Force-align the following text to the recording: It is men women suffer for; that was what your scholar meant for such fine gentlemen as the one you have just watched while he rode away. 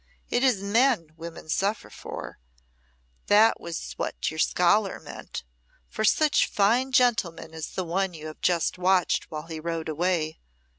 It 0.31 0.43
is 0.43 0.63
men 0.63 1.11
women 1.15 1.47
suffer 1.47 1.91
for; 1.91 2.39
that 3.27 3.61
was 3.61 3.93
what 3.97 4.31
your 4.31 4.39
scholar 4.39 4.99
meant 4.99 5.43
for 5.87 6.03
such 6.03 6.47
fine 6.47 6.91
gentlemen 6.91 7.53
as 7.53 7.69
the 7.69 7.85
one 7.85 8.15
you 8.15 8.25
have 8.25 8.41
just 8.41 8.79
watched 8.79 9.29
while 9.29 9.45
he 9.45 9.59
rode 9.59 9.89
away. 9.89 10.39